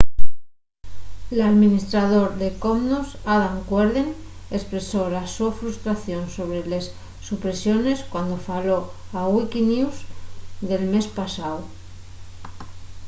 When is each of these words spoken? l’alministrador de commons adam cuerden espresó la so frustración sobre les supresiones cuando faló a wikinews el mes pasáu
l’alministrador 1.39 2.29
de 2.41 2.47
commons 2.63 3.09
adam 3.35 3.57
cuerden 3.71 4.07
espresó 4.59 5.01
la 5.15 5.23
so 5.35 5.47
frustración 5.59 6.23
sobre 6.37 6.59
les 6.71 6.85
supresiones 7.27 7.97
cuando 8.11 8.43
faló 8.47 8.79
a 9.19 9.21
wikinews 9.33 9.95
el 10.75 10.83
mes 10.93 11.07
pasáu 11.17 11.59